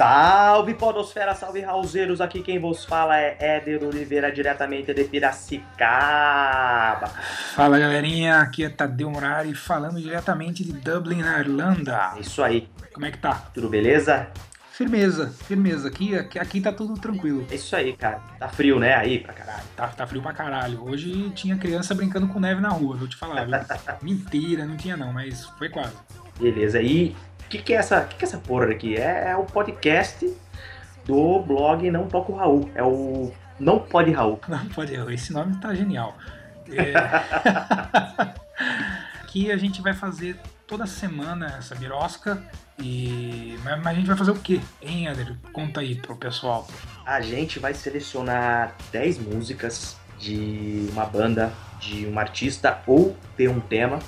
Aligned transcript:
Salve 0.00 0.72
Podosfera, 0.72 1.34
salve 1.34 1.60
Raulzeiros, 1.60 2.22
aqui 2.22 2.40
quem 2.40 2.58
vos 2.58 2.86
fala 2.86 3.20
é 3.20 3.36
Éder 3.38 3.84
Oliveira, 3.84 4.32
diretamente 4.32 4.94
de 4.94 5.04
Piracicaba. 5.04 7.08
Fala 7.54 7.78
galerinha, 7.78 8.38
aqui 8.38 8.64
é 8.64 8.70
Tadeu 8.70 9.10
Murari, 9.10 9.54
falando 9.54 10.00
diretamente 10.00 10.64
de 10.64 10.72
Dublin, 10.72 11.20
na 11.20 11.40
Irlanda. 11.40 12.14
Isso 12.18 12.42
aí. 12.42 12.66
Como 12.94 13.04
é 13.04 13.10
que 13.10 13.18
tá? 13.18 13.50
Tudo 13.52 13.68
beleza? 13.68 14.28
Firmeza, 14.72 15.34
firmeza. 15.46 15.88
Aqui, 15.88 16.16
aqui, 16.16 16.38
aqui 16.38 16.62
tá 16.62 16.72
tudo 16.72 16.98
tranquilo. 16.98 17.46
É 17.50 17.56
isso 17.56 17.76
aí, 17.76 17.92
cara. 17.92 18.22
Tá 18.38 18.48
frio, 18.48 18.78
né? 18.78 18.94
Aí 18.94 19.18
pra 19.18 19.34
caralho. 19.34 19.64
Tá, 19.76 19.88
tá 19.88 20.06
frio 20.06 20.22
pra 20.22 20.32
caralho. 20.32 20.82
Hoje 20.82 21.28
tinha 21.34 21.58
criança 21.58 21.94
brincando 21.94 22.26
com 22.26 22.40
neve 22.40 22.62
na 22.62 22.70
rua, 22.70 22.96
vou 22.96 23.06
te 23.06 23.16
falar, 23.16 23.44
viu? 23.44 23.54
Mentira, 24.00 24.64
não 24.64 24.78
tinha 24.78 24.96
não, 24.96 25.12
mas 25.12 25.44
foi 25.58 25.68
quase. 25.68 25.92
Beleza. 26.40 26.80
E 26.80 27.14
que, 27.50 27.58
que, 27.58 27.74
é 27.74 27.76
essa, 27.76 28.02
que, 28.02 28.16
que 28.16 28.24
é 28.24 28.28
essa 28.28 28.38
porra 28.38 28.70
aqui? 28.70 28.96
É, 28.96 29.30
é 29.30 29.36
o 29.36 29.44
podcast 29.44 30.32
do 31.04 31.40
blog 31.40 31.90
Não 31.90 32.06
Toco 32.06 32.32
Raul. 32.32 32.70
É 32.74 32.82
o 32.82 33.32
Não 33.58 33.80
Pode 33.80 34.12
Raul. 34.12 34.40
Não 34.48 34.66
pode 34.66 34.94
Raul. 34.94 35.10
Esse 35.10 35.32
nome 35.32 35.56
tá 35.56 35.74
genial. 35.74 36.16
É... 36.70 36.94
Aqui 39.20 39.50
a 39.50 39.56
gente 39.56 39.82
vai 39.82 39.94
fazer 39.94 40.36
toda 40.66 40.86
semana 40.86 41.56
essa 41.58 41.74
birosca. 41.74 42.42
E... 42.78 43.58
Mas, 43.64 43.86
a 43.86 43.94
gente 43.94 44.06
vai 44.06 44.16
fazer 44.16 44.30
o 44.30 44.38
quê, 44.38 44.60
hein, 44.80 45.08
Eder? 45.08 45.36
Conta 45.52 45.80
aí 45.80 45.96
pro 45.96 46.16
pessoal. 46.16 46.68
A 47.04 47.20
gente 47.20 47.58
vai 47.58 47.74
selecionar 47.74 48.74
10 48.92 49.18
músicas 49.18 49.96
de 50.18 50.88
uma 50.92 51.04
banda, 51.04 51.52
de 51.80 52.06
um 52.06 52.18
artista 52.18 52.80
ou 52.86 53.16
de 53.36 53.48
um 53.48 53.58
tema 53.58 53.98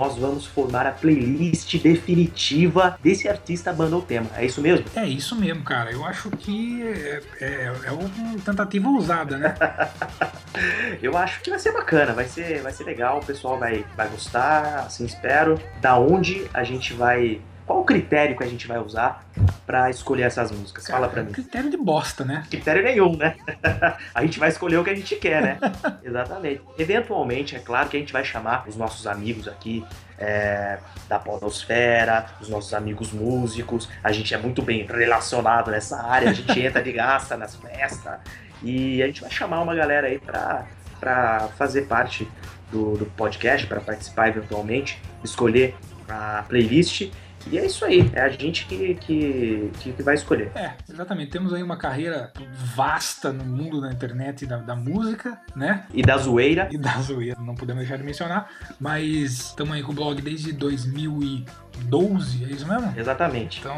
nós 0.00 0.16
vamos 0.16 0.46
formar 0.46 0.86
a 0.86 0.92
playlist 0.92 1.76
definitiva 1.76 2.98
desse 3.02 3.28
artista 3.28 3.70
banda 3.70 3.96
ou 3.96 4.00
tema. 4.00 4.30
É 4.34 4.46
isso 4.46 4.62
mesmo? 4.62 4.86
É 4.96 5.04
isso 5.04 5.36
mesmo, 5.36 5.62
cara. 5.62 5.92
Eu 5.92 6.02
acho 6.06 6.30
que 6.30 6.82
é, 6.82 7.22
é, 7.38 7.72
é 7.84 7.92
uma 7.92 8.38
tentativa 8.42 8.88
ousada, 8.88 9.36
né? 9.36 9.54
Eu 11.02 11.16
acho 11.18 11.42
que 11.42 11.50
vai 11.50 11.58
ser 11.58 11.72
bacana, 11.72 12.14
vai 12.14 12.24
ser, 12.24 12.62
vai 12.62 12.72
ser 12.72 12.84
legal, 12.84 13.18
o 13.18 13.24
pessoal 13.24 13.58
vai, 13.58 13.84
vai 13.94 14.08
gostar, 14.08 14.86
assim 14.86 15.04
espero. 15.04 15.60
Da 15.82 15.98
onde 15.98 16.46
a 16.54 16.64
gente 16.64 16.94
vai 16.94 17.40
qual 17.70 17.82
o 17.82 17.84
critério 17.84 18.36
que 18.36 18.42
a 18.42 18.48
gente 18.48 18.66
vai 18.66 18.80
usar 18.80 19.24
para 19.64 19.88
escolher 19.90 20.24
essas 20.24 20.50
músicas? 20.50 20.88
Cara, 20.88 20.98
Fala 20.98 21.12
pra 21.12 21.22
mim. 21.22 21.30
Critério 21.30 21.70
de 21.70 21.76
bosta, 21.76 22.24
né? 22.24 22.42
Critério 22.50 22.82
nenhum, 22.82 23.16
né? 23.16 23.36
a 24.12 24.22
gente 24.22 24.40
vai 24.40 24.48
escolher 24.48 24.78
o 24.78 24.82
que 24.82 24.90
a 24.90 24.94
gente 24.96 25.14
quer, 25.14 25.40
né? 25.40 25.58
Exatamente. 26.02 26.62
Eventualmente, 26.76 27.54
é 27.54 27.60
claro 27.60 27.88
que 27.88 27.96
a 27.96 28.00
gente 28.00 28.12
vai 28.12 28.24
chamar 28.24 28.64
os 28.66 28.74
nossos 28.74 29.06
amigos 29.06 29.46
aqui 29.46 29.84
é, 30.18 30.80
da 31.08 31.20
podosfera, 31.20 32.26
os 32.40 32.48
nossos 32.48 32.74
amigos 32.74 33.12
músicos. 33.12 33.88
A 34.02 34.10
gente 34.10 34.34
é 34.34 34.38
muito 34.38 34.62
bem 34.62 34.84
relacionado 34.84 35.70
nessa 35.70 36.02
área, 36.02 36.30
a 36.30 36.32
gente 36.32 36.58
entra 36.58 36.82
de 36.82 36.90
graça 36.90 37.36
nas 37.36 37.54
festas. 37.54 38.18
E 38.64 39.00
a 39.00 39.06
gente 39.06 39.20
vai 39.20 39.30
chamar 39.30 39.60
uma 39.60 39.76
galera 39.76 40.08
aí 40.08 40.18
pra 40.18 41.48
fazer 41.56 41.82
parte 41.82 42.28
do, 42.72 42.96
do 42.96 43.06
podcast, 43.06 43.64
para 43.68 43.80
participar 43.80 44.26
eventualmente, 44.26 45.00
escolher 45.22 45.76
a 46.08 46.44
playlist 46.48 47.12
e 47.48 47.58
é 47.58 47.64
isso 47.64 47.84
aí, 47.84 48.10
é 48.12 48.20
a 48.20 48.28
gente 48.28 48.66
que, 48.66 48.94
que, 48.96 49.70
que, 49.78 50.02
vai 50.02 50.14
escolher. 50.14 50.50
É, 50.54 50.72
exatamente. 50.88 51.30
Temos 51.30 51.52
aí 51.52 51.62
uma 51.62 51.76
carreira 51.76 52.32
vasta 52.74 53.32
no 53.32 53.44
mundo 53.44 53.80
da 53.80 53.90
internet 53.90 54.42
e 54.42 54.46
da, 54.46 54.58
da 54.58 54.76
música, 54.76 55.40
né? 55.54 55.86
E 55.92 56.02
da 56.02 56.16
zoeira. 56.16 56.68
E 56.70 56.78
da 56.78 57.00
zoeira, 57.00 57.38
não 57.40 57.54
podemos 57.54 57.80
deixar 57.80 57.96
de 57.96 58.04
mencionar. 58.04 58.48
Mas 58.78 59.48
estamos 59.48 59.74
aí 59.74 59.82
com 59.82 59.92
o 59.92 59.94
blog 59.94 60.20
desde 60.20 60.52
2012, 60.52 62.44
é 62.44 62.48
isso 62.48 62.66
mesmo? 62.66 62.92
Exatamente. 62.96 63.60
Então 63.60 63.76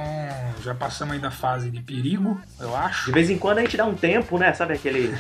já 0.63 0.75
passamos 0.75 1.15
aí 1.15 1.21
da 1.21 1.31
fase 1.31 1.71
de 1.71 1.81
perigo, 1.83 2.41
eu 2.59 2.77
acho. 2.77 3.07
De 3.07 3.13
vez 3.13 3.31
em 3.31 3.39
quando 3.39 3.59
a 3.59 3.61
gente 3.63 3.77
dá 3.77 3.87
um 3.87 3.95
tempo, 3.95 4.39
né? 4.39 4.53
Sabe 4.53 4.75
aquele. 4.75 5.15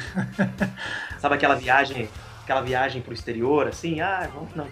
sabe 1.21 1.37
aquela 1.37 1.55
viagem 1.55 2.09
aquela 2.53 2.61
viagem 2.61 3.01
pro 3.01 3.15
exterior, 3.15 3.67
assim, 3.67 4.01
ah, 4.01 4.29
vamos 4.33 4.55
não. 4.55 4.67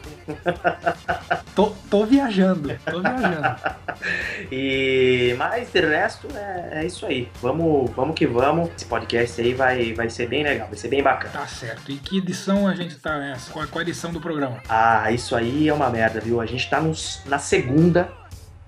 tô, 1.56 1.70
tô 1.88 2.04
viajando, 2.04 2.78
tô 2.84 3.00
viajando. 3.00 3.56
e 4.52 5.34
mas 5.38 5.72
de 5.72 5.80
resto 5.80 6.28
é, 6.34 6.80
é, 6.80 6.86
isso 6.86 7.06
aí. 7.06 7.28
Vamos, 7.40 7.90
vamos 7.92 8.14
que 8.14 8.26
vamos. 8.26 8.70
Esse 8.76 8.84
podcast 8.84 9.40
aí 9.40 9.54
vai, 9.54 9.94
vai 9.94 10.10
ser 10.10 10.28
bem 10.28 10.42
legal, 10.42 10.68
vai 10.68 10.76
ser 10.76 10.88
bem 10.88 11.02
bacana. 11.02 11.32
Tá 11.32 11.46
certo. 11.46 11.90
E 11.90 11.96
que 11.96 12.18
edição 12.18 12.68
a 12.68 12.74
gente 12.74 12.96
tá 12.96 13.18
nessa? 13.18 13.50
Qual, 13.50 13.66
qual 13.66 13.80
a 13.80 13.82
edição 13.82 14.12
do 14.12 14.20
programa? 14.20 14.62
Ah, 14.68 15.10
isso 15.10 15.34
aí 15.34 15.68
é 15.68 15.72
uma 15.72 15.88
merda, 15.88 16.20
viu? 16.20 16.40
A 16.40 16.46
gente 16.46 16.68
tá 16.68 16.80
nos, 16.80 17.22
na 17.26 17.38
segunda, 17.38 18.12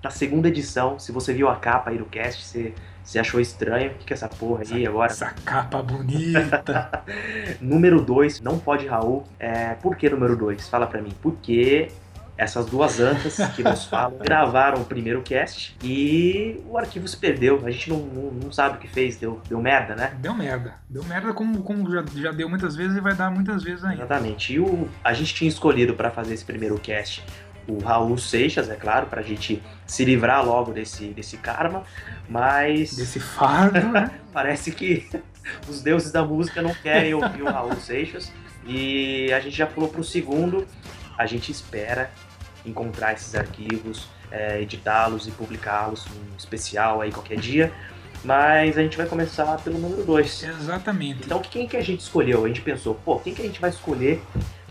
na 0.03 0.09
segunda 0.09 0.47
edição. 0.47 0.97
Se 0.97 1.11
você 1.11 1.33
viu 1.33 1.47
a 1.47 1.55
capa 1.55 1.91
aí 1.91 1.97
do 1.97 2.05
cast, 2.05 2.43
você 2.43 2.73
você 3.03 3.19
achou 3.19 3.39
estranho? 3.39 3.91
O 3.91 3.95
que, 3.95 4.05
que 4.05 4.13
é 4.13 4.15
essa 4.15 4.29
porra 4.29 4.61
aí 4.61 4.81
essa, 4.81 4.89
agora? 4.89 5.11
Essa 5.11 5.33
capa 5.45 5.81
bonita. 5.81 7.03
número 7.59 8.01
2, 8.01 8.41
não 8.41 8.57
pode 8.57 8.87
Raul. 8.87 9.23
É, 9.39 9.75
por 9.75 9.95
que 9.97 10.09
número 10.09 10.37
2? 10.37 10.69
Fala 10.69 10.87
pra 10.87 11.01
mim. 11.01 11.11
Porque 11.21 11.89
essas 12.37 12.65
duas 12.65 12.99
antas 12.99 13.37
que 13.55 13.63
nos 13.63 13.85
falam 13.87 14.17
gravaram 14.17 14.81
o 14.81 14.85
primeiro 14.85 15.21
cast 15.21 15.75
e 15.83 16.61
o 16.67 16.77
arquivo 16.77 17.07
se 17.07 17.17
perdeu. 17.17 17.61
A 17.65 17.71
gente 17.71 17.89
não, 17.89 17.97
não, 17.99 18.31
não, 18.31 18.51
sabe 18.51 18.77
o 18.77 18.79
que 18.79 18.87
fez, 18.87 19.17
deu, 19.17 19.41
deu 19.47 19.61
merda, 19.61 19.95
né? 19.95 20.13
Deu 20.19 20.33
merda. 20.33 20.75
Deu 20.89 21.03
merda 21.03 21.33
como, 21.33 21.61
como 21.61 21.91
já, 21.91 22.03
já 22.15 22.31
deu 22.31 22.49
muitas 22.49 22.75
vezes 22.75 22.97
e 22.97 23.01
vai 23.01 23.13
dar 23.13 23.29
muitas 23.29 23.63
vezes 23.63 23.83
ainda. 23.83 24.03
Exatamente. 24.03 24.53
E 24.53 24.59
o, 24.59 24.89
a 25.03 25.13
gente 25.13 25.33
tinha 25.33 25.49
escolhido 25.49 25.93
para 25.93 26.09
fazer 26.09 26.33
esse 26.33 26.45
primeiro 26.45 26.77
cast 26.79 27.23
o 27.67 27.79
Raul 27.79 28.17
Seixas, 28.17 28.69
é 28.69 28.75
claro, 28.75 29.07
para 29.07 29.21
a 29.21 29.23
gente 29.23 29.61
se 29.85 30.03
livrar 30.03 30.45
logo 30.45 30.71
desse, 30.71 31.07
desse 31.07 31.37
karma, 31.37 31.83
mas. 32.29 32.95
Desse 32.95 33.19
fardo, 33.19 33.79
né? 33.89 34.11
parece 34.33 34.71
que 34.71 35.07
os 35.67 35.81
deuses 35.81 36.11
da 36.11 36.23
música 36.23 36.61
não 36.61 36.73
querem 36.73 37.13
ouvir 37.13 37.41
o 37.41 37.45
Raul 37.45 37.75
Seixas 37.75 38.31
e 38.65 39.31
a 39.33 39.39
gente 39.39 39.55
já 39.55 39.67
pulou 39.67 39.89
para 39.89 40.01
o 40.01 40.03
segundo. 40.03 40.67
A 41.17 41.25
gente 41.25 41.51
espera 41.51 42.09
encontrar 42.65 43.13
esses 43.13 43.35
arquivos, 43.35 44.07
é, 44.31 44.61
editá-los 44.61 45.27
e 45.27 45.31
publicá-los 45.31 46.05
um 46.07 46.37
especial 46.37 47.01
aí 47.01 47.11
qualquer 47.11 47.37
dia. 47.37 47.71
Mas 48.23 48.77
a 48.77 48.81
gente 48.81 48.95
vai 48.95 49.05
começar 49.05 49.57
pelo 49.57 49.77
número 49.77 50.03
2. 50.03 50.43
Exatamente. 50.43 51.25
Então 51.25 51.41
quem 51.41 51.67
que 51.67 51.75
a 51.75 51.81
gente 51.81 51.99
escolheu? 51.99 52.45
A 52.45 52.47
gente 52.47 52.61
pensou, 52.61 52.95
pô, 52.95 53.19
quem 53.19 53.33
que 53.33 53.41
a 53.41 53.45
gente 53.45 53.59
vai 53.59 53.69
escolher 53.69 54.23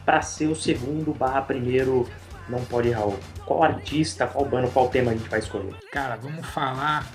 para 0.04 0.20
ser 0.22 0.46
o 0.46 0.56
segundo 0.56 1.12
barra 1.12 1.42
primeiro 1.42 2.08
não 2.48 2.64
pode 2.64 2.90
Raul. 2.90 3.18
Qual 3.44 3.62
artista, 3.62 4.26
qual 4.26 4.44
banda, 4.44 4.68
qual 4.68 4.88
tema 4.88 5.10
a 5.10 5.14
gente 5.14 5.28
vai 5.28 5.38
escolher? 5.38 5.74
Cara, 5.90 6.16
vamos 6.16 6.46
falar 6.46 7.06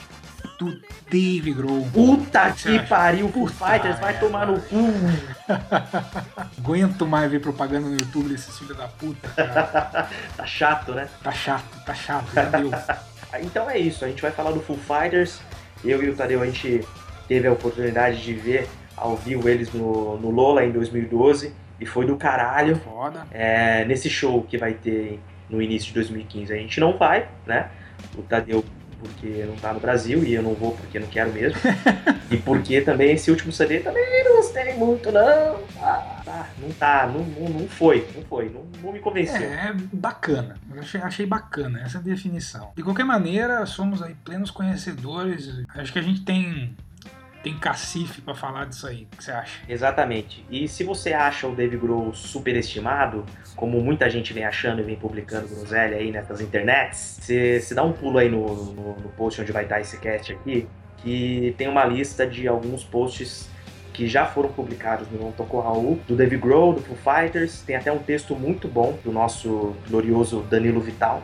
do 0.59 0.79
Dave 1.09 1.53
Grohl. 1.53 1.87
Puta 1.93 2.51
que, 2.51 2.79
que 2.79 2.87
pariu, 2.87 3.29
Foo 3.29 3.47
Fighters, 3.47 3.99
vai 3.99 4.19
tomar 4.19 4.47
no 4.47 4.59
cu. 4.59 4.75
Aguento 6.57 7.05
mais 7.05 7.29
ver 7.29 7.39
propaganda 7.39 7.87
no 7.87 7.93
YouTube 7.93 8.29
desses 8.29 8.57
filhos 8.57 8.77
da 8.77 8.87
puta, 8.87 9.27
cara. 9.29 10.09
tá 10.35 10.45
chato, 10.45 10.93
né? 10.93 11.07
Tá 11.23 11.31
chato, 11.31 11.85
tá 11.85 11.93
chato, 11.93 12.33
já 12.33 12.43
deu. 12.45 12.71
então 13.41 13.69
é 13.69 13.77
isso, 13.77 14.03
a 14.03 14.07
gente 14.07 14.21
vai 14.21 14.31
falar 14.31 14.51
do 14.51 14.61
Foo 14.61 14.77
Fighters. 14.77 15.39
Eu 15.83 16.03
e 16.03 16.09
o 16.09 16.15
Tadeu, 16.15 16.41
a 16.41 16.45
gente 16.45 16.83
teve 17.27 17.47
a 17.47 17.51
oportunidade 17.51 18.23
de 18.23 18.33
ver 18.33 18.67
ao 18.95 19.15
vivo 19.15 19.47
eles 19.47 19.71
no, 19.71 20.17
no 20.17 20.31
Lola 20.31 20.65
em 20.65 20.71
2012 20.71 21.53
e 21.79 21.85
foi 21.85 22.05
do 22.05 22.17
caralho. 22.17 22.75
Foda. 22.77 23.25
É, 23.31 23.85
nesse 23.85 24.09
show 24.09 24.43
que 24.43 24.57
vai 24.57 24.73
ter 24.73 25.19
no 25.49 25.61
início 25.61 25.87
de 25.87 25.93
2015 25.95 26.53
a 26.53 26.57
gente 26.57 26.79
não 26.79 26.97
vai, 26.97 27.27
né? 27.45 27.69
O 28.17 28.21
Tadeu 28.21 28.63
porque 28.99 29.45
não 29.45 29.55
tá 29.55 29.73
no 29.73 29.79
Brasil 29.79 30.23
e 30.23 30.33
eu 30.33 30.41
não 30.41 30.53
vou 30.53 30.71
porque 30.71 30.99
não 30.99 31.07
quero 31.07 31.31
mesmo. 31.31 31.57
e 32.31 32.37
porque 32.37 32.81
também 32.81 33.13
esse 33.13 33.29
último 33.29 33.51
CD 33.51 33.79
também 33.79 34.23
não 34.23 34.37
gostei 34.37 34.73
muito, 34.73 35.11
não. 35.11 35.59
Ah, 35.79 36.21
tá, 36.25 36.49
não 36.59 36.69
tá, 36.71 37.07
não, 37.07 37.23
não, 37.23 37.59
não 37.59 37.67
foi, 37.67 38.07
não 38.15 38.23
foi, 38.23 38.49
não, 38.49 38.65
não 38.81 38.91
me 38.91 38.99
convenceu. 38.99 39.41
É, 39.41 39.69
é 39.69 39.73
bacana, 39.93 40.57
eu 40.73 40.79
achei, 40.79 41.01
achei 41.01 41.25
bacana 41.25 41.81
essa 41.81 41.99
definição. 41.99 42.71
De 42.75 42.83
qualquer 42.83 43.05
maneira, 43.05 43.65
somos 43.65 44.01
aí 44.01 44.15
plenos 44.25 44.49
conhecedores, 44.49 45.63
acho 45.75 45.93
que 45.93 45.99
a 45.99 46.03
gente 46.03 46.23
tem 46.23 46.75
tem 47.47 47.57
cacife 47.57 48.21
para 48.21 48.35
falar 48.35 48.65
disso 48.65 48.85
aí. 48.85 49.07
O 49.13 49.17
que 49.17 49.23
você 49.23 49.31
acha? 49.31 49.61
Exatamente. 49.69 50.45
E 50.51 50.67
se 50.67 50.83
você 50.83 51.13
acha 51.13 51.47
o 51.47 51.55
Dave 51.55 51.77
Grohl 51.77 52.13
superestimado, 52.13 53.25
como 53.55 53.79
muita 53.79 54.09
gente 54.09 54.33
vem 54.33 54.43
achando 54.43 54.81
e 54.81 54.83
vem 54.83 54.97
publicando 54.97 55.47
groselha 55.47 55.95
aí 55.95 56.11
nessas 56.11 56.41
internets, 56.41 57.19
você, 57.21 57.73
dá 57.73 57.83
um 57.83 57.93
pulo 57.93 58.17
aí 58.17 58.27
no, 58.27 58.45
no, 58.73 58.99
no 58.99 59.09
post 59.15 59.41
onde 59.41 59.53
vai 59.53 59.63
estar 59.63 59.79
esse 59.79 59.97
cast 59.97 60.33
aqui, 60.33 60.67
que 60.97 61.55
tem 61.57 61.69
uma 61.69 61.85
lista 61.85 62.27
de 62.27 62.49
alguns 62.49 62.83
posts 62.83 63.49
que 63.93 64.07
já 64.07 64.25
foram 64.25 64.49
publicados 64.49 65.09
no 65.09 65.17
Não 65.17 65.31
Tocou 65.31 65.61
Raul, 65.61 65.99
do 66.05 66.15
Dave 66.15 66.37
Grohl, 66.37 66.73
do 66.73 66.81
Foo 66.81 66.97
Fighters, 66.97 67.61
tem 67.61 67.77
até 67.77 67.91
um 67.91 67.97
texto 67.97 68.35
muito 68.35 68.67
bom 68.67 68.99
do 69.03 69.11
nosso 69.11 69.73
glorioso 69.89 70.41
Danilo 70.41 70.81
Vital, 70.81 71.23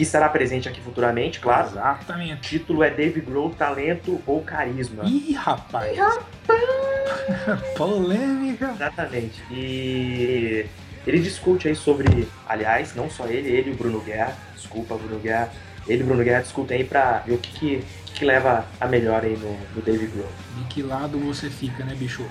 que 0.00 0.04
estará 0.04 0.30
presente 0.30 0.66
aqui 0.66 0.80
futuramente, 0.80 1.40
claro. 1.40 1.68
Exatamente. 1.68 2.32
O 2.32 2.40
título 2.40 2.82
é 2.82 2.88
Dave 2.88 3.20
Grohl, 3.20 3.50
Talento 3.50 4.18
ou 4.26 4.40
Carisma. 4.40 5.04
Ih, 5.04 5.34
rapaz! 5.34 5.92
Ih, 5.92 6.00
rapaz! 6.00 7.60
Polêmica! 7.76 8.70
Exatamente. 8.70 9.42
E 9.50 10.64
Ele 11.06 11.18
discute 11.18 11.68
aí 11.68 11.76
sobre, 11.76 12.26
aliás, 12.48 12.94
não 12.94 13.10
só 13.10 13.26
ele, 13.26 13.50
ele 13.50 13.70
e 13.70 13.72
o 13.74 13.76
Bruno 13.76 14.00
Guerra, 14.00 14.34
desculpa, 14.54 14.96
Bruno 14.96 15.18
Guerra, 15.20 15.52
ele 15.86 16.00
e 16.00 16.02
o 16.02 16.06
Bruno 16.06 16.24
Guerra 16.24 16.40
discutem 16.40 16.78
aí 16.78 16.84
pra 16.84 17.18
ver 17.18 17.34
o 17.34 17.38
que, 17.38 17.52
que, 17.52 17.84
que 18.14 18.24
leva 18.24 18.64
a 18.80 18.86
melhor 18.86 19.22
aí 19.22 19.36
no, 19.36 19.52
no 19.76 19.82
Dave 19.82 20.06
Grohl. 20.06 20.32
De 20.56 20.64
que 20.64 20.82
lado 20.82 21.18
você 21.18 21.50
fica, 21.50 21.84
né, 21.84 21.94
bicho? 21.94 22.24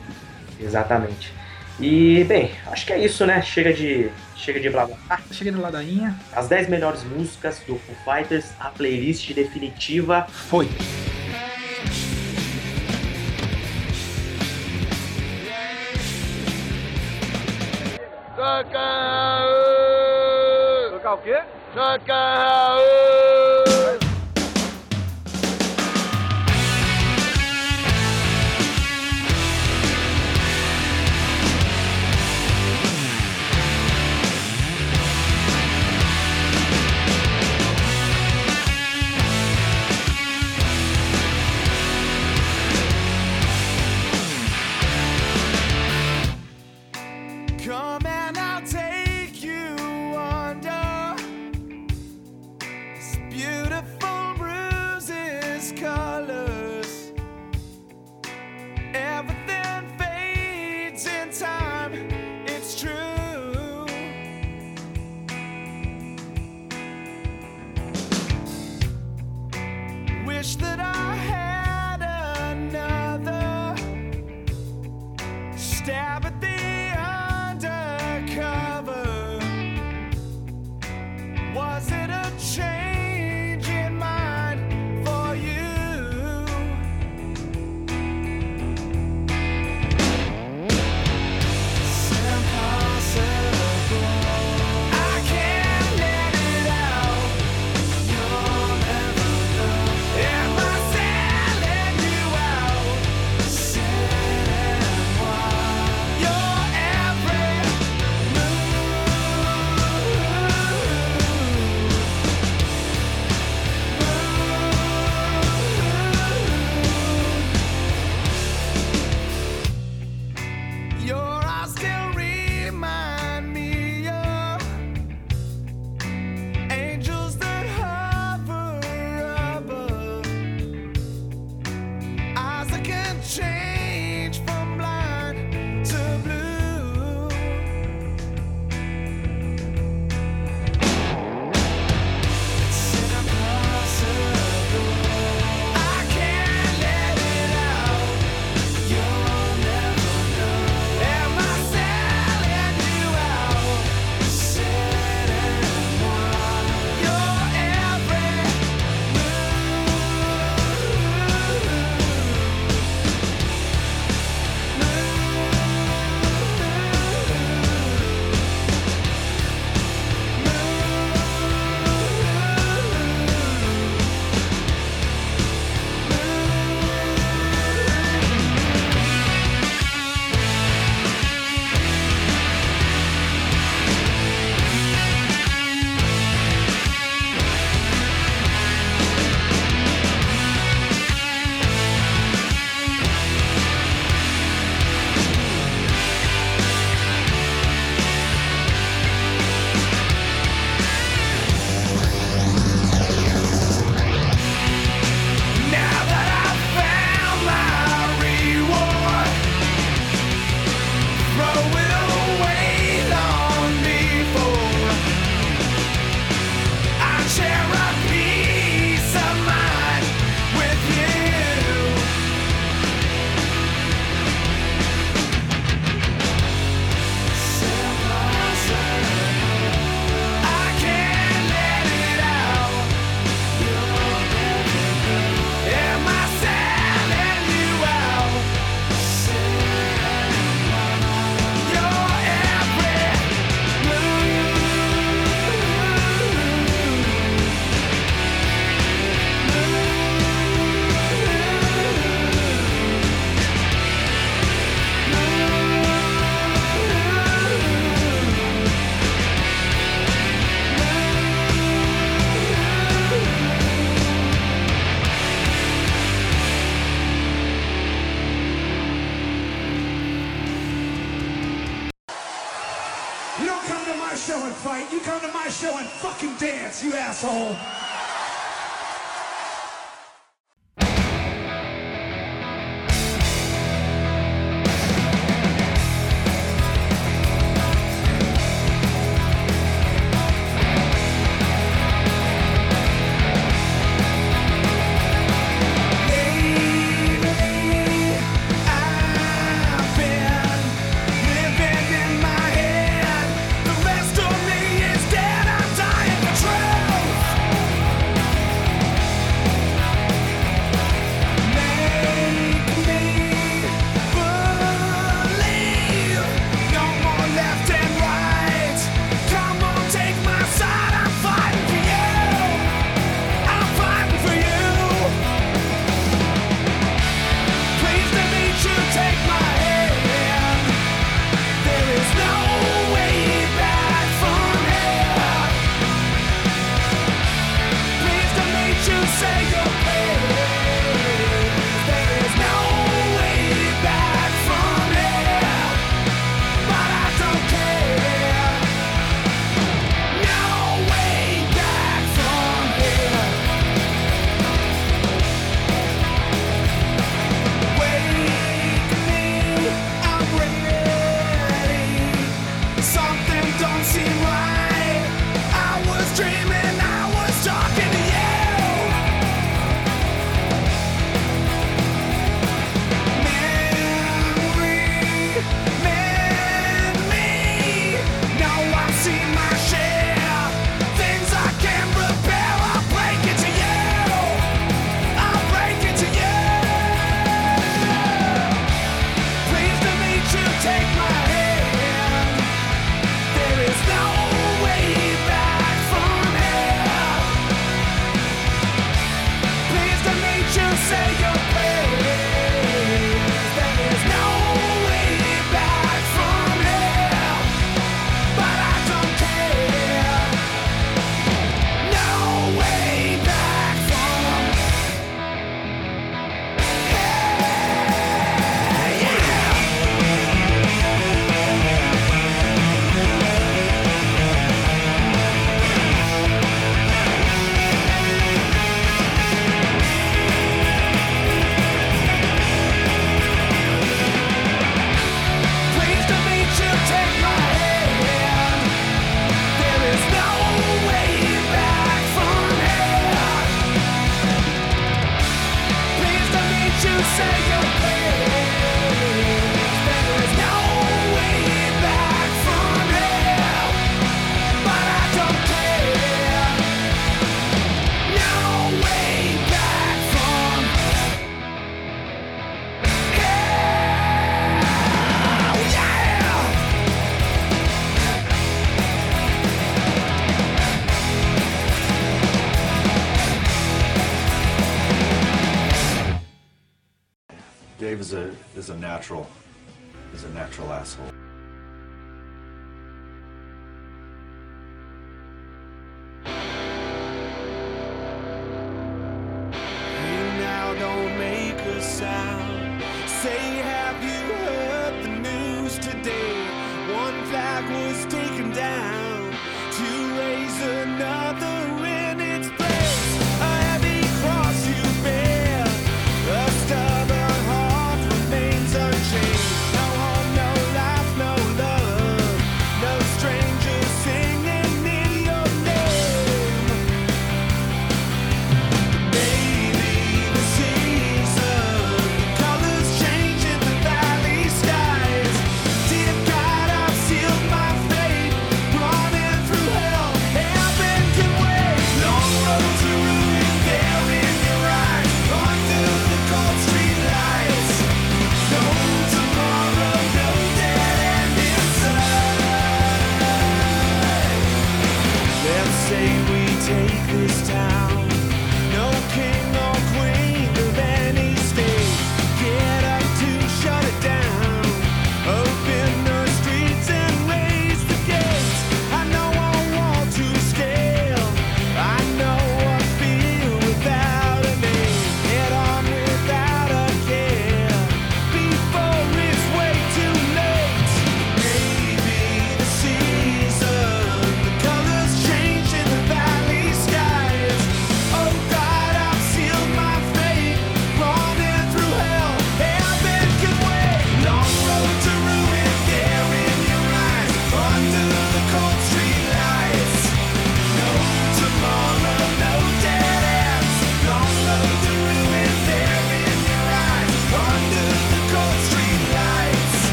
Exatamente. 0.60 1.32
E, 1.80 2.24
bem, 2.26 2.52
acho 2.68 2.86
que 2.86 2.92
é 2.94 2.98
isso, 3.00 3.26
né? 3.26 3.42
Chega 3.42 3.72
de, 3.74 4.10
chega 4.36 4.60
de 4.60 4.70
blá 4.70 4.86
blá. 4.86 4.98
Ah, 5.10 5.20
Chega 5.32 5.52
de 5.52 5.58
ladainha. 5.58 6.16
as 6.36 6.48
10 6.48 6.68
melhores 6.68 7.04
músicas 7.04 7.60
do 7.66 7.78
Foo 7.78 7.96
Fighters, 8.04 8.52
a 8.60 8.70
playlist 8.70 9.32
definitiva. 9.34 10.28
Foi. 10.30 10.68
Tocar 20.92 21.14
o 21.14 21.18
quê? 21.20 21.40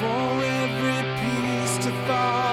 for 0.00 0.42
every 0.42 1.02
piece 1.20 1.76
to 1.84 1.92
fall. 2.06 2.49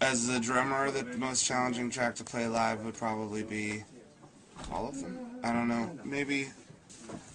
As 0.00 0.28
a 0.28 0.40
drummer, 0.40 0.90
the 0.90 1.04
most 1.18 1.44
challenging 1.44 1.90
track 1.90 2.14
to 2.16 2.24
play 2.24 2.46
live 2.46 2.84
would 2.84 2.94
probably 2.94 3.42
be 3.42 3.84
all 4.72 4.88
of 4.88 5.00
them. 5.00 5.18
I 5.44 5.52
don't 5.52 5.68
know. 5.68 5.90
Maybe. 6.04 6.48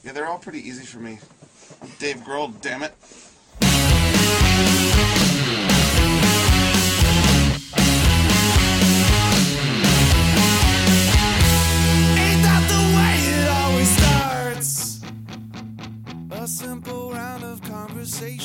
Yeah, 0.04 0.13
they're 0.13 0.28
all 0.28 0.39
pretty 0.39 0.60
easy 0.60 0.86
for 0.86 0.99
me. 0.99 1.19
I'm 1.82 1.89
Dave 1.99 2.17
Grohl, 2.17 2.60
damn 2.62 2.84
it. 2.84 2.93
a 16.45 16.47
simple 16.47 17.12
round 17.12 17.43
of 17.43 17.60
conversation. 17.63 18.44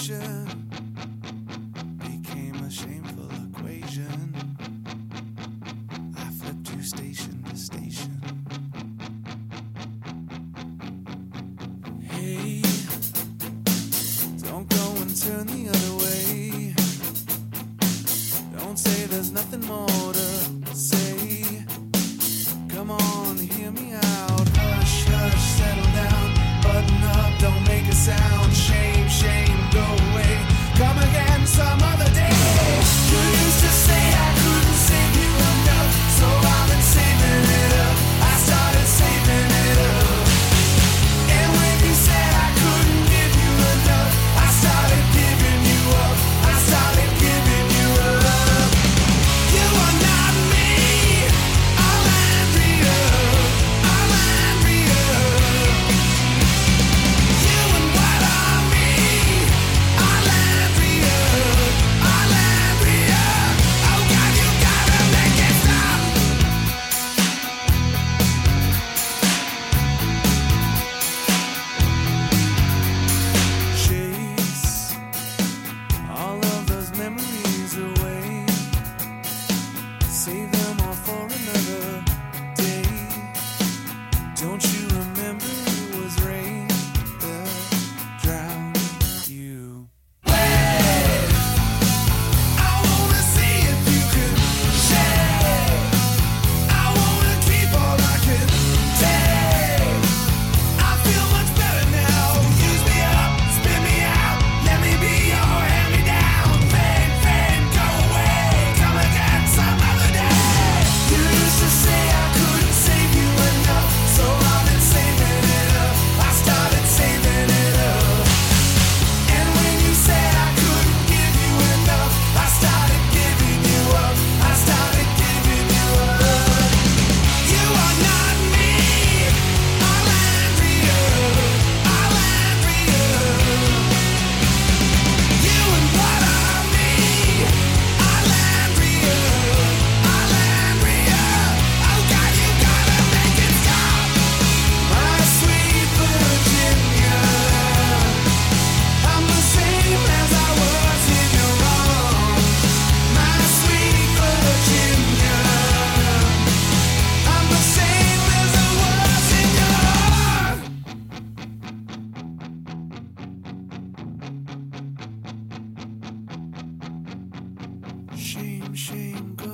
shame, 168.31 168.75
shame, 168.75 169.35
go. 169.35 169.50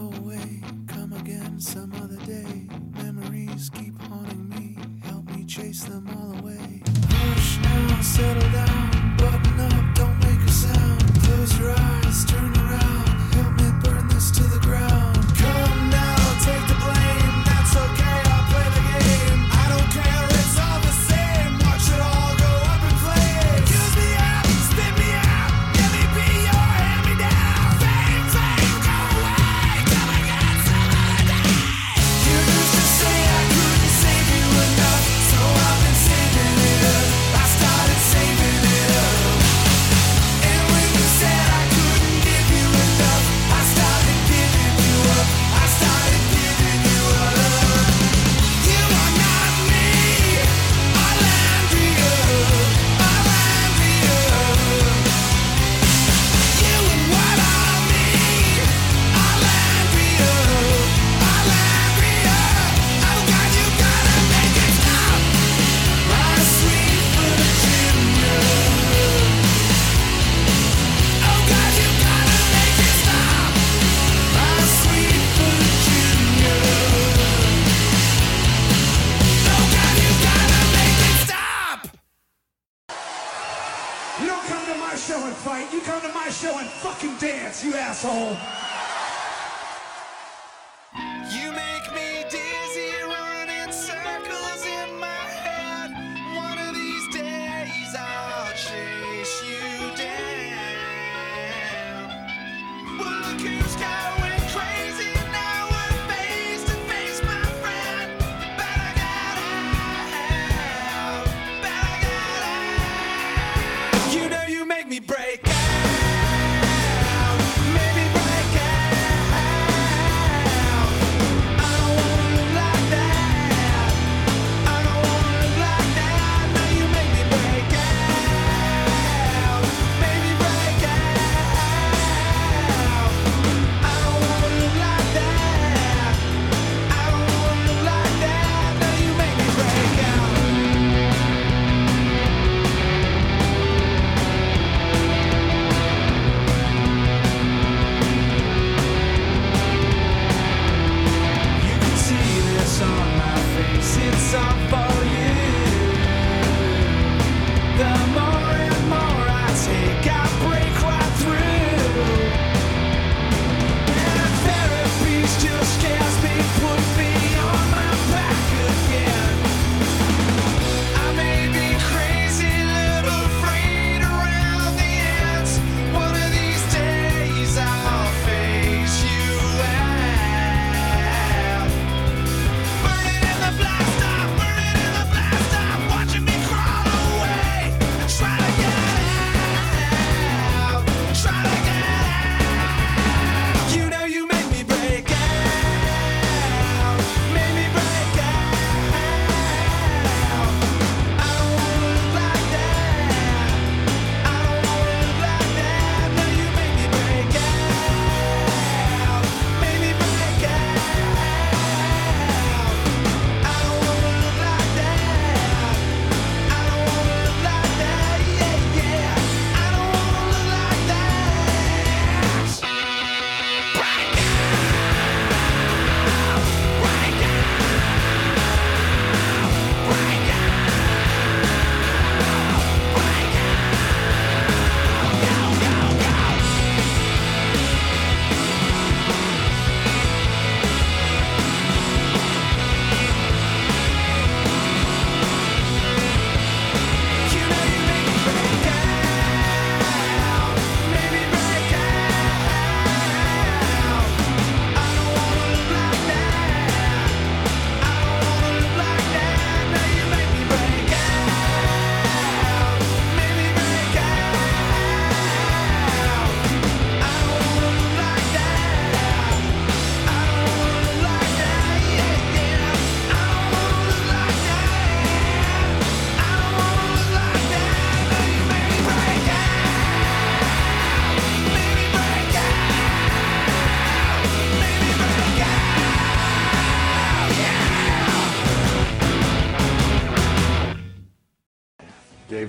come 84.56 84.72
to 84.72 84.80
my 84.80 84.94
show 84.94 85.22
and 85.26 85.36
fight. 85.36 85.70
You 85.70 85.80
come 85.82 86.00
to 86.00 86.12
my 86.14 86.28
show 86.30 86.58
and 86.58 86.66
fucking 86.66 87.16
dance, 87.16 87.62
you 87.62 87.74
asshole. 87.74 88.36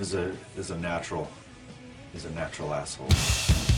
is 0.07 0.13
a 0.13 0.31
is 0.57 0.71
a 0.71 0.77
natural 0.77 1.27
is 2.13 2.23
a 2.23 2.31
natural 2.31 2.73
asshole. 2.73 3.76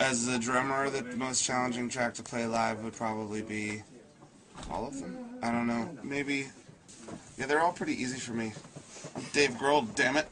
As 0.00 0.28
a 0.28 0.38
drummer, 0.38 0.90
the 0.90 1.02
most 1.16 1.44
challenging 1.44 1.88
track 1.88 2.14
to 2.14 2.22
play 2.22 2.46
live 2.46 2.82
would 2.82 2.94
probably 2.94 3.42
be 3.42 3.82
all 4.70 4.86
of 4.86 5.00
them. 5.00 5.16
I 5.42 5.50
don't 5.50 5.66
know. 5.66 5.88
Maybe. 6.02 6.48
Yeah, 7.38 7.46
they're 7.46 7.60
all 7.60 7.72
pretty 7.72 7.94
easy 7.94 8.18
for 8.18 8.32
me. 8.32 8.52
Dave 9.32 9.50
Grohl, 9.52 9.86
damn 9.94 10.16
it. 10.16 10.28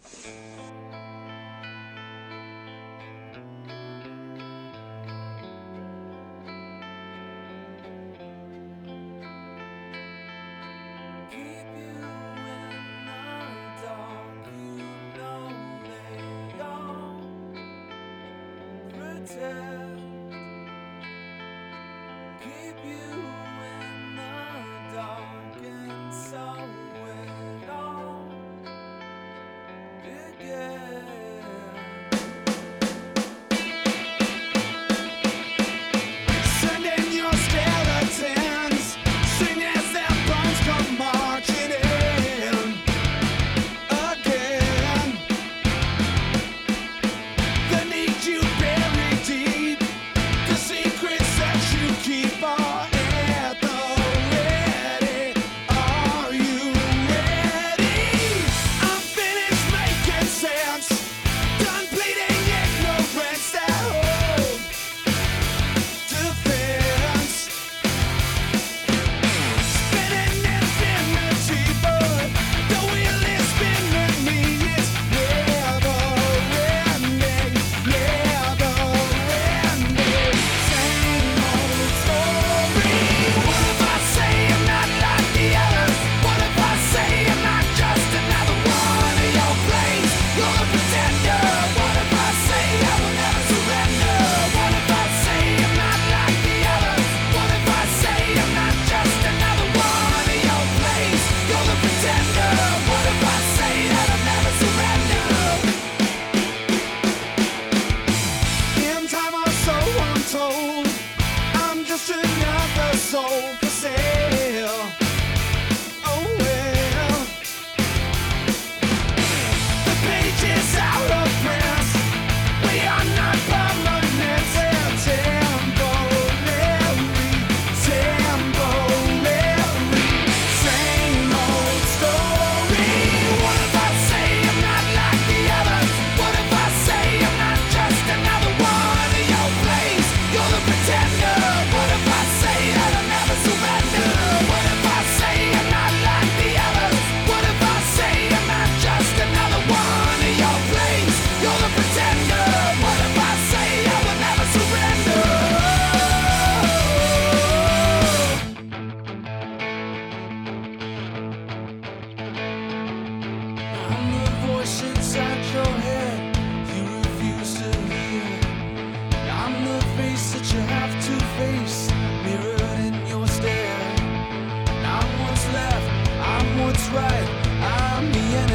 what's 176.73 176.89
right. 176.89 177.29
I'm 177.61 178.11
the 178.13 178.19
enemy. 178.19 178.52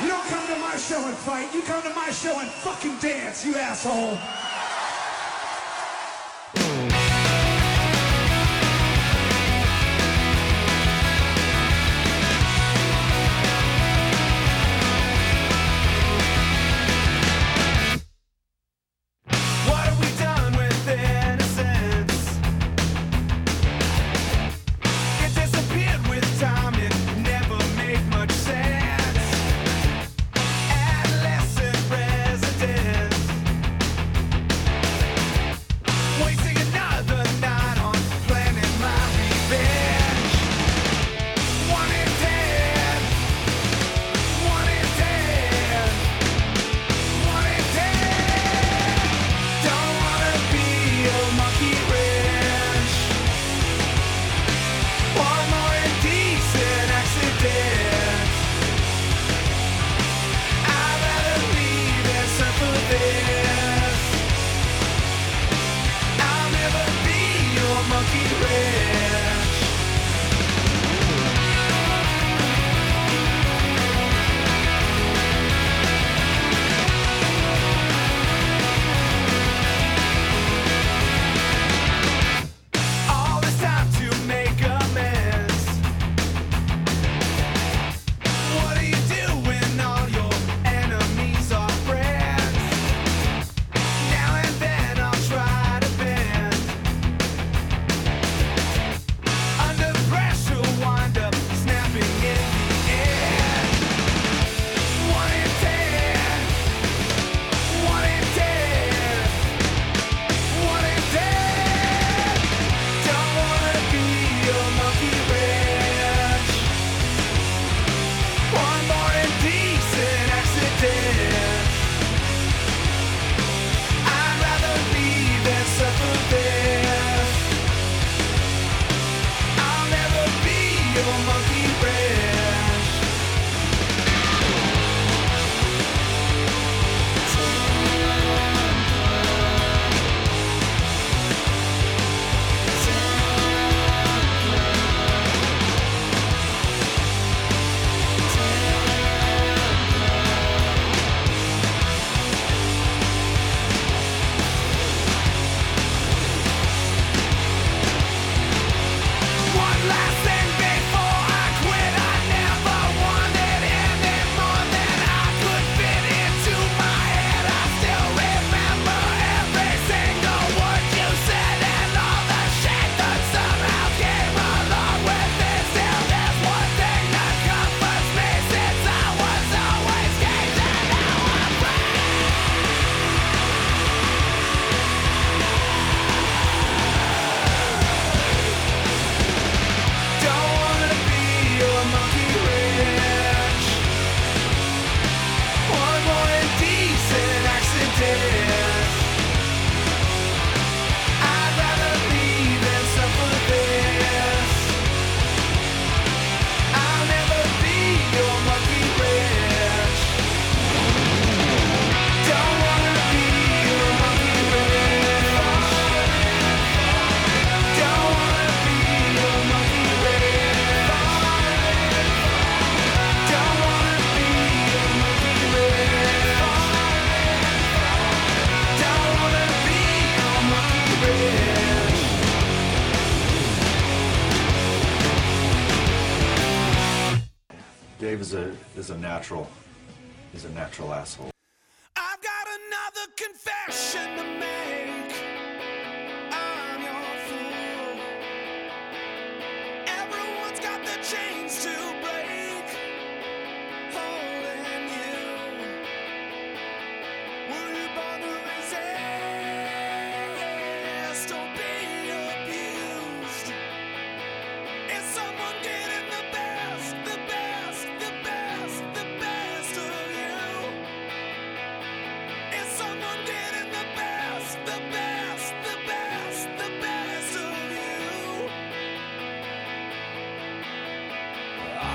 You 0.00 0.08
don't 0.08 0.26
come 0.26 0.46
to 0.46 0.56
my 0.58 0.76
show 0.76 1.06
and 1.06 1.16
fight. 1.16 1.52
You 1.54 1.62
come 1.62 1.82
to 1.82 1.94
my 1.94 2.10
show 2.10 2.38
and 2.40 2.48
fucking 2.48 2.96
dance, 2.98 3.44
you 3.44 3.54
asshole. 3.56 4.18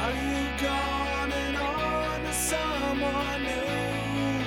Are 0.07 0.13
you 0.13 0.47
gone 0.61 1.31
and 1.33 1.57
on 1.57 2.21
to 2.23 2.31
someone 2.31 3.43
new? 3.43 4.45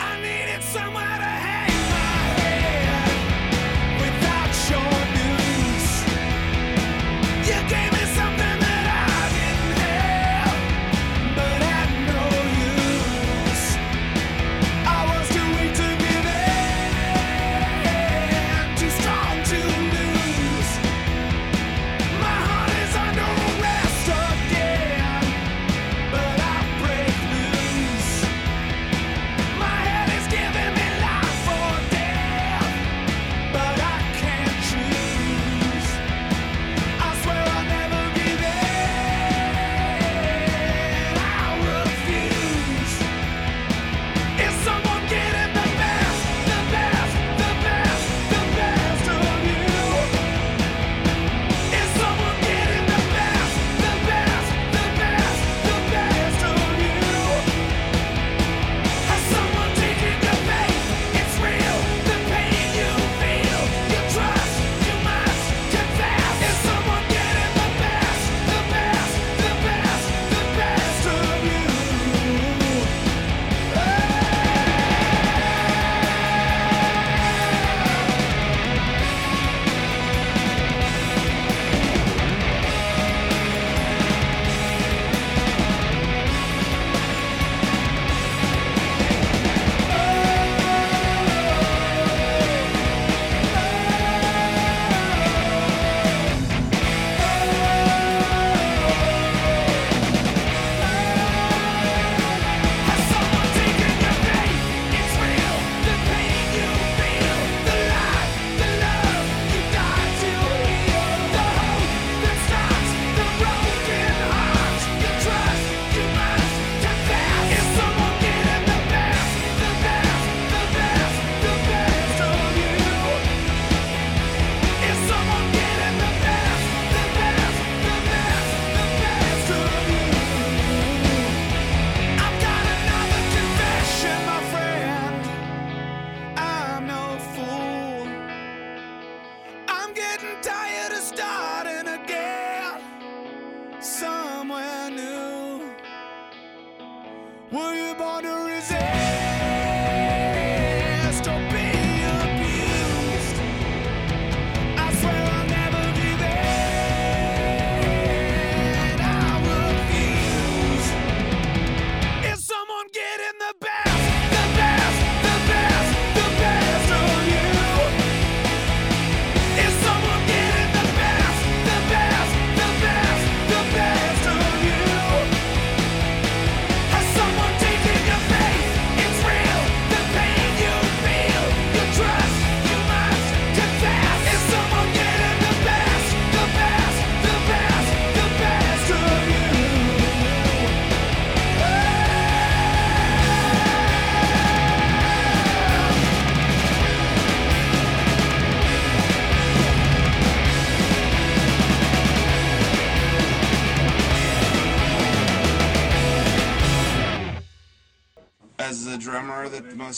I 0.00 0.20
needed 0.20 0.64
someone. 0.64 1.15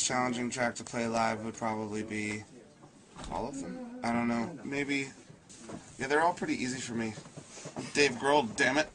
challenging 0.09 0.48
track 0.48 0.74
to 0.74 0.82
play 0.82 1.06
live 1.06 1.44
would 1.44 1.52
probably 1.52 2.02
be 2.02 2.42
all 3.30 3.46
of 3.46 3.61
them. 3.61 3.78
I 4.02 4.11
don't 4.11 4.26
know. 4.26 4.50
Maybe. 4.64 5.09
Yeah, 5.98 6.06
they're 6.06 6.22
all 6.22 6.32
pretty 6.32 6.54
easy 6.54 6.80
for 6.80 6.94
me. 6.94 7.12
Dave 7.92 8.12
Grohl, 8.12 8.48
damn 8.56 8.78
it. 8.78 8.88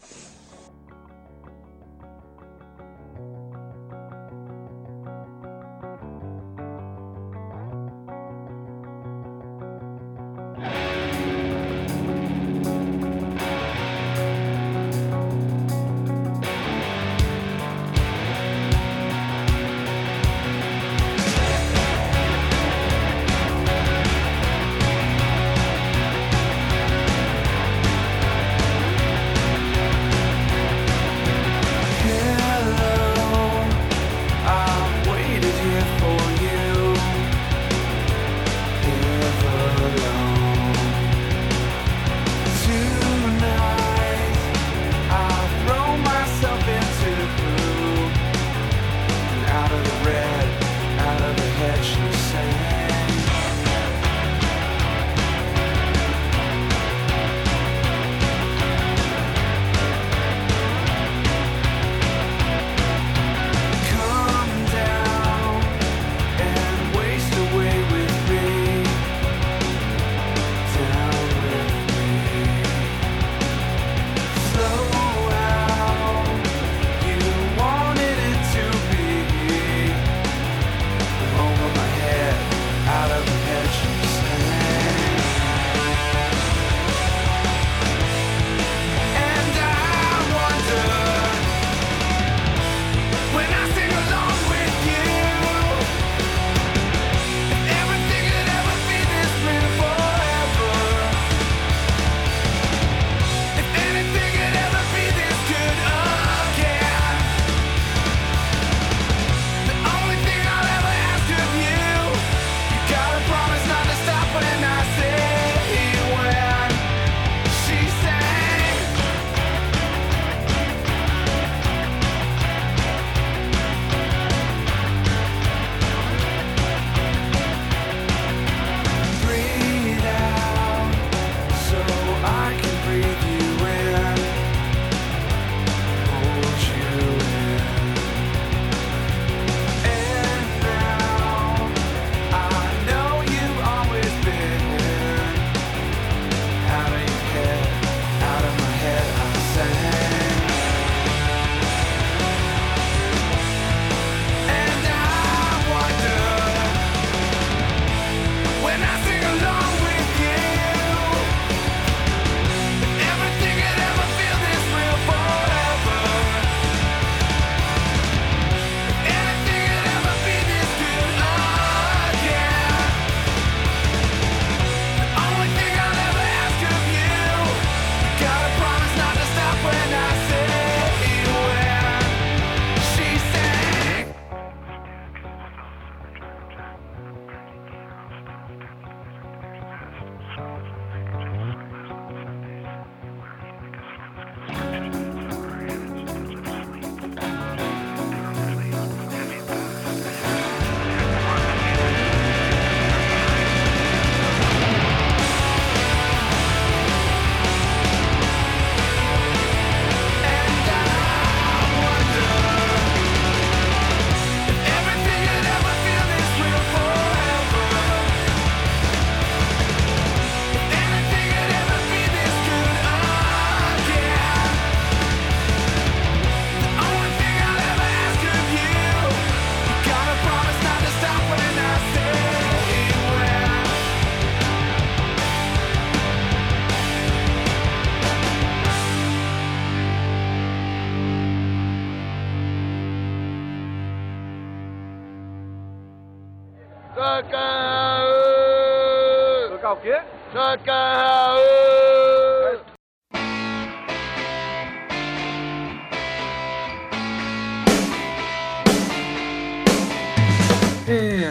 Tocar 249.49 249.73
o 249.73 249.77
quê? 249.77 249.99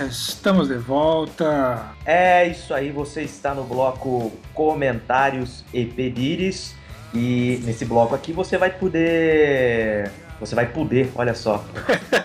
Estamos 0.08 0.66
de 0.66 0.74
volta. 0.74 1.94
É 2.04 2.48
isso 2.48 2.74
aí, 2.74 2.90
você 2.90 3.22
está 3.22 3.54
no 3.54 3.62
bloco 3.62 4.32
Comentários 4.52 5.64
e 5.72 5.86
Pedires. 5.86 6.74
E 7.14 7.60
nesse 7.62 7.84
bloco 7.84 8.16
aqui 8.16 8.32
você 8.32 8.58
vai 8.58 8.70
poder. 8.70 10.10
Você 10.40 10.56
vai 10.56 10.66
poder, 10.66 11.12
olha 11.14 11.34
só. 11.34 11.64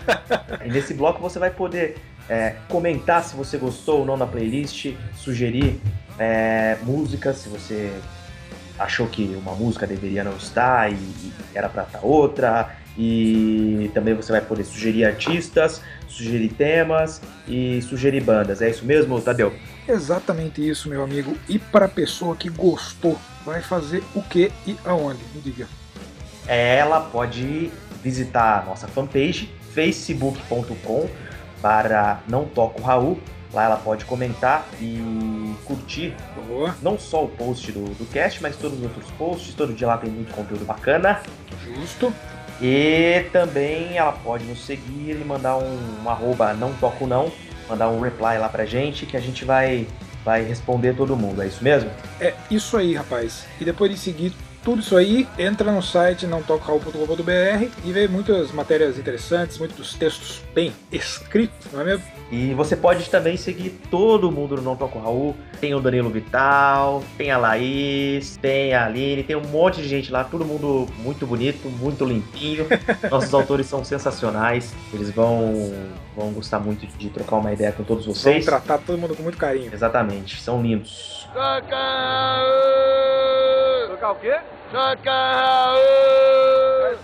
e 0.66 0.70
nesse 0.70 0.96
bloco 0.96 1.22
você 1.22 1.38
vai 1.38 1.52
poder 1.52 1.98
é, 2.30 2.56
comentar 2.68 3.24
se 3.24 3.36
você 3.36 3.58
gostou 3.58 4.00
ou 4.00 4.06
não 4.06 4.18
da 4.18 4.26
playlist, 4.26 4.94
sugerir 5.16 5.80
é, 6.20 6.78
músicas, 6.84 7.38
se 7.38 7.50
você 7.50 7.92
achou 8.78 9.08
que 9.08 9.36
uma 9.42 9.54
música 9.54 9.88
deveria 9.88 10.24
não 10.24 10.36
estar 10.36 10.92
e, 10.92 10.96
e 10.96 11.34
era 11.56 11.70
pra 11.70 11.84
estar 11.84 12.00
outra. 12.04 12.76
E 12.98 13.92
também 13.94 14.16
você 14.16 14.32
vai 14.32 14.42
poder 14.42 14.64
sugerir 14.64 15.06
artistas, 15.06 15.82
sugerir 16.08 16.50
temas 16.50 17.22
e 17.48 17.80
sugerir 17.84 18.22
bandas. 18.22 18.60
É 18.60 18.70
isso 18.70 18.84
mesmo, 18.86 19.22
Tadeu? 19.22 19.54
Exatamente 19.88 20.68
isso, 20.68 20.90
meu 20.90 21.04
amigo. 21.04 21.38
E 21.48 21.60
para 21.60 21.86
a 21.86 21.90
pessoa 21.90 22.36
que 22.36 22.50
gostou, 22.50 23.16
vai 23.46 23.62
fazer 23.62 24.04
o 24.16 24.22
que 24.24 24.52
e 24.66 24.76
aonde? 24.84 25.20
Me 25.34 25.42
diga. 25.42 25.68
Ela 26.48 27.00
pode 27.00 27.72
visitar 28.04 28.62
a 28.62 28.66
nossa 28.66 28.88
fanpage 28.88 29.52
facebook.com 29.74 31.08
para 31.62 32.20
Não 32.28 32.46
Toco 32.46 32.82
Raul. 32.82 33.20
Lá 33.54 33.64
ela 33.64 33.78
pode 33.78 34.04
comentar 34.04 34.68
e 34.82 35.56
curtir 35.64 36.14
Boa, 36.48 36.76
não 36.82 37.00
só 37.00 37.24
o 37.24 37.30
post 37.30 37.72
do, 37.72 37.86
do 37.96 38.06
cast, 38.12 38.42
mas 38.42 38.58
todos 38.58 38.78
os 38.78 38.84
outros 38.84 39.10
posts. 39.12 39.54
Todo 39.54 39.74
dia 39.74 39.88
lá 39.88 39.98
tem 39.98 40.12
muito 40.12 40.34
conteúdo 40.34 40.66
bacana. 40.66 41.22
justo. 41.64 42.14
E 42.62 43.26
também 43.32 43.98
ela 43.98 44.12
pode 44.12 44.44
nos 44.46 44.66
seguir 44.66 45.12
e 45.12 45.24
mandar 45.26 45.58
um, 45.58 46.04
um 46.04 46.10
arroba 46.10 46.54
não 46.54 46.74
toco 46.74 47.06
não, 47.06 47.32
mandar 47.70 47.88
um 47.90 48.02
reply 48.02 48.38
lá 48.40 48.50
pra 48.50 48.66
gente 48.66 49.06
que 49.06 49.16
a 49.16 49.20
gente 49.20 49.46
vai, 49.46 49.88
vai 50.26 50.44
responder 50.44 50.96
todo 50.96 51.16
mundo, 51.16 51.44
é 51.44 51.48
isso 51.48 51.64
mesmo? 51.64 51.90
É 52.20 52.34
isso 52.50 52.76
aí, 52.76 52.96
rapaz. 52.96 53.46
E 53.62 53.66
depois 53.66 53.92
de 53.92 53.98
seguir 53.98 54.34
tudo 54.68 54.82
isso 54.82 54.98
aí, 54.98 55.26
entra 55.40 55.72
no 55.72 55.82
site 55.82 56.28
nãotocarraul.com.br 56.28 57.70
e 57.86 57.92
vê 57.94 58.06
muitas 58.06 58.52
matérias 58.52 59.00
interessantes, 59.00 59.58
muitos 59.58 59.94
textos 59.94 60.44
bem 60.54 60.74
escritos, 60.92 61.72
não 61.72 61.80
é 61.80 61.86
mesmo? 61.86 62.04
E 62.30 62.54
você 62.54 62.76
pode 62.76 63.10
também 63.10 63.38
seguir 63.38 63.70
todo 63.90 64.30
mundo 64.30 64.58
no 64.58 64.62
Não 64.62 64.76
Toco 64.76 65.00
Raul. 65.00 65.34
Tem 65.62 65.74
o 65.74 65.80
Danilo 65.80 66.10
Vital, 66.10 67.02
tem 67.18 67.32
a 67.32 67.38
Laís, 67.38 68.36
tem 68.36 68.74
a 68.74 68.86
Aline, 68.88 69.24
tem 69.24 69.38
um 69.38 69.48
monte 69.48 69.82
de 69.82 69.88
gente 69.88 70.12
lá, 70.12 70.26
todo 70.26 70.44
mundo 70.44 70.86
muito 70.98 71.26
bonito, 71.26 71.70
muito 71.70 72.04
limpinho. 72.04 72.68
Nossos 73.10 73.34
autores 73.34 73.68
são 73.68 73.86
sensacionais, 73.86 74.76
eles 74.94 75.12
vão, 75.12 75.74
vão 76.14 76.34
gostar 76.34 76.60
muito 76.60 76.86
de 76.86 77.10
trocar 77.10 77.38
uma 77.38 77.54
ideia 77.54 77.72
com 77.72 77.86
todos 77.86 78.06
vocês. 78.06 78.44
tratar 78.44 78.80
todo 78.80 78.98
mundo 78.98 79.16
com 79.16 79.24
muito 79.24 79.38
carinho. 79.38 79.74
Exatamente, 79.74 80.42
são 80.42 80.62
lindos. 80.62 81.26
Tocar 83.88 84.12
o 84.12 84.16
quê? 84.16 84.38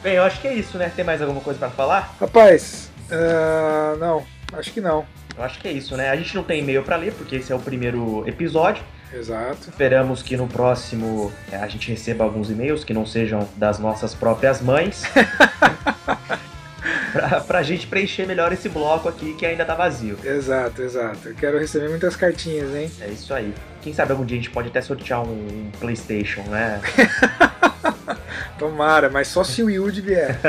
Bem, 0.01 0.15
eu 0.15 0.23
acho 0.23 0.41
que 0.41 0.47
é 0.47 0.53
isso, 0.53 0.77
né? 0.77 0.91
Tem 0.95 1.05
mais 1.05 1.21
alguma 1.21 1.41
coisa 1.41 1.59
pra 1.59 1.69
falar? 1.69 2.15
Rapaz, 2.19 2.91
ah, 3.11 3.95
não, 3.99 4.25
acho 4.53 4.71
que 4.71 4.81
não. 4.81 5.05
Eu 5.37 5.43
acho 5.43 5.59
que 5.59 5.67
é 5.67 5.71
isso, 5.71 5.97
né? 5.97 6.09
A 6.09 6.15
gente 6.15 6.35
não 6.35 6.43
tem 6.43 6.59
e-mail 6.59 6.83
pra 6.83 6.95
ler, 6.95 7.13
porque 7.13 7.37
esse 7.37 7.51
é 7.51 7.55
o 7.55 7.59
primeiro 7.59 8.23
episódio. 8.27 8.83
Exato. 9.11 9.69
Esperamos 9.69 10.23
que 10.23 10.35
no 10.35 10.47
próximo 10.47 11.31
é, 11.51 11.57
a 11.57 11.67
gente 11.67 11.89
receba 11.89 12.23
alguns 12.23 12.49
e-mails 12.49 12.83
que 12.83 12.93
não 12.93 13.05
sejam 13.05 13.47
das 13.55 13.79
nossas 13.79 14.15
próprias 14.15 14.61
mães. 14.61 15.03
pra, 17.13 17.41
pra 17.41 17.63
gente 17.63 17.87
preencher 17.87 18.25
melhor 18.25 18.51
esse 18.51 18.69
bloco 18.69 19.07
aqui 19.07 19.33
que 19.35 19.45
ainda 19.45 19.65
tá 19.65 19.75
vazio. 19.75 20.17
Exato, 20.23 20.81
exato. 20.81 21.29
Eu 21.29 21.35
quero 21.35 21.59
receber 21.59 21.89
muitas 21.89 22.15
cartinhas, 22.15 22.73
hein? 22.75 22.91
É 23.01 23.09
isso 23.09 23.33
aí. 23.33 23.53
Quem 23.83 23.93
sabe 23.93 24.11
algum 24.13 24.23
dia 24.25 24.37
a 24.37 24.41
gente 24.41 24.49
pode 24.49 24.69
até 24.69 24.81
sortear 24.81 25.21
um, 25.21 25.31
um 25.31 25.71
PlayStation, 25.79 26.41
né? 26.43 26.79
Tomara, 28.57 29.09
mas 29.09 29.27
só 29.27 29.43
se 29.43 29.61
o 29.61 29.69
Yudi 29.69 29.99
vier. 30.01 30.39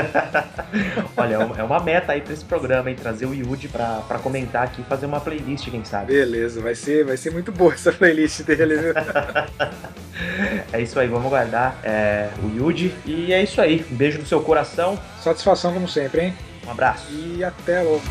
Olha, 1.17 1.35
é 1.35 1.37
uma- 1.39 1.57
é 1.59 1.63
uma 1.63 1.79
meta 1.81 2.13
aí 2.13 2.21
pra 2.21 2.33
esse 2.33 2.45
programa, 2.45 2.89
hein? 2.89 2.95
Trazer 2.95 3.25
o 3.25 3.33
Yudi 3.33 3.67
pra, 3.67 4.01
pra 4.07 4.19
comentar 4.19 4.63
aqui 4.63 4.81
e 4.81 4.85
fazer 4.85 5.05
uma 5.05 5.19
playlist, 5.19 5.69
quem 5.69 5.83
sabe. 5.83 6.13
Beleza, 6.13 6.61
vai 6.61 6.75
ser, 6.75 7.03
vai 7.05 7.17
ser 7.17 7.31
muito 7.31 7.51
boa 7.51 7.73
essa 7.73 7.91
playlist 7.91 8.41
dele, 8.43 8.77
viu? 8.77 8.93
É 10.71 10.81
isso 10.81 10.97
aí, 10.99 11.07
vamos 11.07 11.27
aguardar 11.27 11.77
é, 11.83 12.29
o 12.43 12.47
Yudi. 12.57 12.93
E 13.05 13.33
é 13.33 13.43
isso 13.43 13.59
aí. 13.61 13.85
Um 13.91 13.95
beijo 13.95 14.17
no 14.19 14.25
seu 14.25 14.41
coração. 14.41 14.97
Satisfação 15.21 15.73
como 15.73 15.87
sempre, 15.87 16.21
hein? 16.21 16.33
Um 16.65 16.71
abraço. 16.71 17.05
E 17.11 17.43
até 17.43 17.81
logo. 17.81 18.01